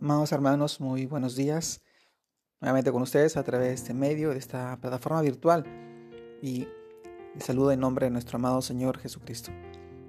[0.00, 1.82] Amados hermanos, muy buenos días.
[2.60, 5.64] Nuevamente con ustedes a través de este medio, de esta plataforma virtual.
[6.40, 6.68] Y
[7.34, 9.50] les saludo en nombre de nuestro amado Señor Jesucristo.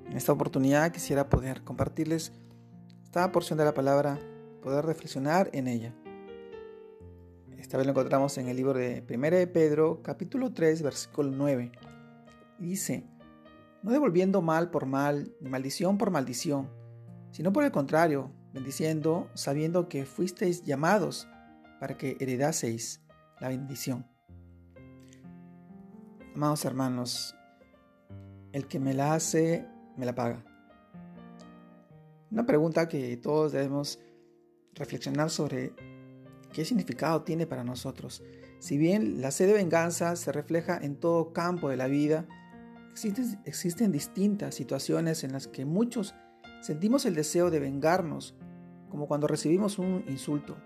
[0.06, 2.34] En esta oportunidad quisiera poder compartirles
[3.04, 4.20] esta porción de la palabra,
[4.62, 5.96] poder reflexionar en ella.
[7.58, 11.72] Esta vez lo encontramos en el libro de 1 de Pedro, capítulo 3, versículo 9.
[12.60, 13.08] Y dice,
[13.82, 16.70] no devolviendo mal por mal, ni maldición por maldición,
[17.32, 21.28] sino por el contrario, bendiciendo, sabiendo que fuisteis llamados
[21.80, 23.02] para que heredaseis
[23.40, 24.06] la bendición.
[26.36, 27.36] Amados hermanos,
[28.52, 29.66] el que me la hace,
[29.98, 30.44] me la paga.
[32.32, 34.00] Una pregunta que todos debemos
[34.74, 35.74] reflexionar sobre
[36.54, 38.24] qué significado tiene para nosotros.
[38.60, 42.28] Si bien la sed de venganza se refleja en todo campo de la vida,
[42.92, 46.14] existen, existen distintas situaciones en las que muchos
[46.62, 48.36] sentimos el deseo de vengarnos,
[48.90, 50.58] como cuando recibimos un insulto,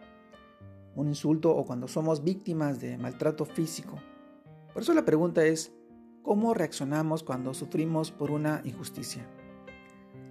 [0.95, 4.00] un insulto o cuando somos víctimas de maltrato físico.
[4.73, 5.72] Por eso la pregunta es,
[6.22, 9.27] ¿cómo reaccionamos cuando sufrimos por una injusticia?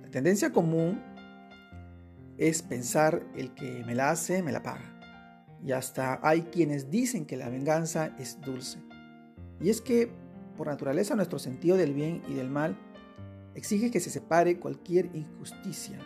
[0.02, 1.02] La tendencia común
[2.38, 4.98] es pensar el que me la hace, me la paga.
[5.64, 8.78] Y hasta hay quienes dicen que la venganza es dulce.
[9.60, 10.10] Y es que,
[10.56, 12.76] por naturaleza, nuestro sentido del bien y del mal
[13.55, 15.98] exige que se separe cualquier injusticia.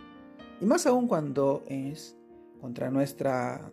[0.60, 2.16] Y más aún cuando es
[2.60, 3.70] contra nuestra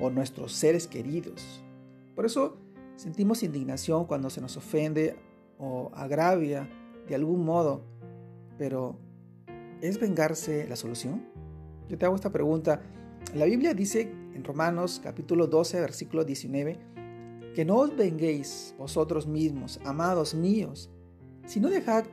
[0.00, 1.62] o nuestros seres queridos.
[2.14, 2.56] Por eso
[2.96, 5.16] sentimos indignación cuando se nos ofende
[5.58, 6.68] o agravia
[7.08, 7.82] de algún modo.
[8.58, 8.96] Pero,
[9.80, 11.24] ¿es vengarse la solución?
[11.88, 12.82] Yo te hago esta pregunta.
[13.34, 16.78] La Biblia dice en Romanos capítulo 12, versículo 19,
[17.54, 20.90] que no os venguéis vosotros mismos, amados míos,
[21.44, 22.04] sino dejad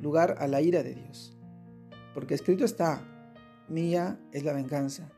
[0.00, 1.36] lugar a la ira de Dios.
[2.14, 3.02] Porque escrito está,
[3.68, 5.10] mía es la venganza,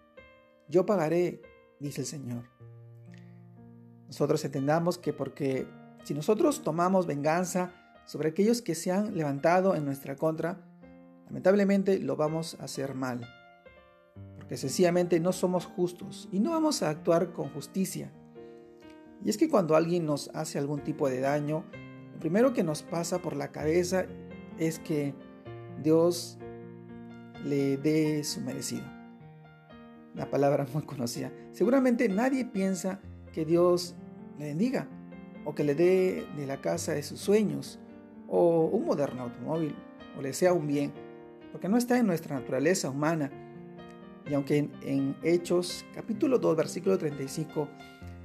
[0.68, 1.42] yo pagaré,
[1.80, 2.44] dice el Señor.
[4.06, 5.66] Nosotros entendamos que porque
[6.04, 7.72] si nosotros tomamos venganza
[8.04, 10.64] sobre aquellos que se han levantado en nuestra contra,
[11.26, 13.20] lamentablemente lo vamos a hacer mal.
[14.36, 18.12] Porque sencillamente no somos justos y no vamos a actuar con justicia.
[19.24, 21.64] Y es que cuando alguien nos hace algún tipo de daño,
[22.12, 24.06] lo primero que nos pasa por la cabeza
[24.58, 25.14] es que
[25.82, 26.38] Dios
[27.44, 28.84] le dé su merecido.
[30.14, 31.32] La palabra muy conocida.
[31.52, 33.00] Seguramente nadie piensa
[33.32, 33.94] que Dios
[34.38, 34.86] le bendiga
[35.44, 37.78] o que le dé de la casa de sus sueños
[38.28, 39.74] o un moderno automóvil
[40.16, 40.92] o le sea un bien,
[41.50, 43.30] porque no está en nuestra naturaleza humana.
[44.28, 47.68] Y aunque en, Hechos capítulo 2 versículo 35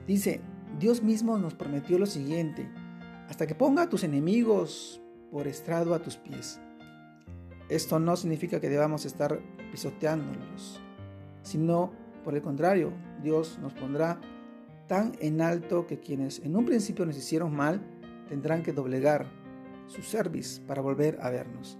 [0.06, 0.42] dice,
[0.80, 2.70] Dios mismo nos prometió lo siguiente,
[3.30, 5.02] hasta que ponga a tus enemigos
[5.32, 6.60] por estrado a tus pies.
[7.70, 9.40] Esto no significa que debamos estar
[9.72, 10.80] pisoteándolos,
[11.42, 11.92] sino
[12.24, 14.20] por el contrario, Dios nos pondrá
[14.88, 17.82] tan en alto que quienes en un principio nos hicieron mal
[18.30, 19.26] tendrán que doblegar
[19.88, 21.78] su cerviz para volver a vernos.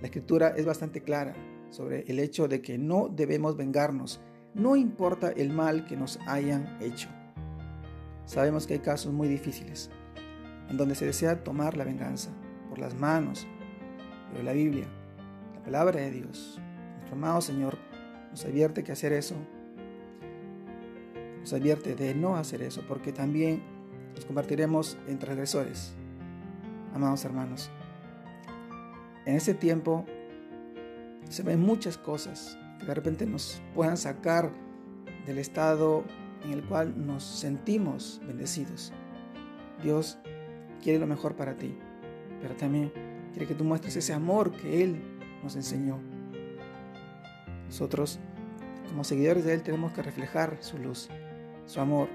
[0.00, 1.34] La escritura es bastante clara
[1.70, 4.20] sobre el hecho de que no debemos vengarnos,
[4.54, 7.08] no importa el mal que nos hayan hecho.
[8.24, 9.90] Sabemos que hay casos muy difíciles
[10.68, 12.30] en donde se desea tomar la venganza
[12.78, 13.46] las manos,
[14.32, 14.86] pero la Biblia
[15.68, 16.58] palabra de Dios,
[16.94, 17.76] nuestro amado Señor,
[18.30, 19.34] nos advierte que hacer eso,
[21.40, 23.62] nos advierte de no hacer eso, porque también
[24.14, 25.92] nos convertiremos en transgresores.
[26.94, 27.70] Amados hermanos,
[29.26, 30.06] en este tiempo
[31.28, 34.50] se ven muchas cosas que de repente nos puedan sacar
[35.26, 36.02] del estado
[36.44, 38.90] en el cual nos sentimos bendecidos.
[39.82, 40.18] Dios
[40.82, 41.76] quiere lo mejor para ti,
[42.40, 42.92] pero también
[43.32, 45.00] quiere que tú muestres ese amor que Él
[45.42, 45.98] nos enseñó.
[47.66, 48.18] Nosotros,
[48.88, 51.08] como seguidores de Él, tenemos que reflejar su luz,
[51.66, 52.08] su amor,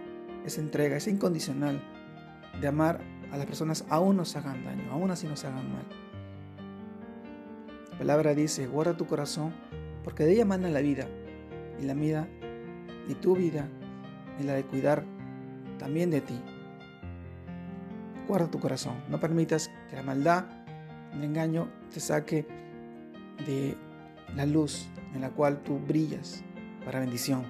[0.45, 1.81] esa entrega, esa incondicional
[2.59, 3.01] de amar
[3.31, 5.85] a las personas aún nos hagan daño, aún así nos hagan mal.
[7.91, 9.53] La palabra dice, guarda tu corazón,
[10.03, 11.07] porque de ella manda la vida,
[11.79, 12.27] y la vida,
[13.07, 13.67] y tu vida,
[14.39, 15.03] y la de cuidar
[15.79, 16.39] también de ti.
[18.27, 20.45] Guarda tu corazón, no permitas que la maldad,
[21.13, 22.47] el engaño te saque
[23.45, 23.75] de
[24.35, 26.43] la luz en la cual tú brillas
[26.85, 27.43] para bendición.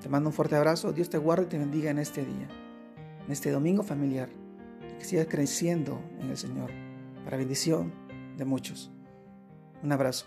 [0.00, 2.48] Te mando un fuerte abrazo, Dios te guarde y te bendiga en este día,
[3.24, 4.28] en este domingo familiar,
[4.98, 6.70] que sigas creciendo en el Señor
[7.24, 7.92] para bendición
[8.36, 8.90] de muchos.
[9.82, 10.26] Un abrazo.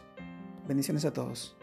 [0.67, 1.57] Bendiciones a todos.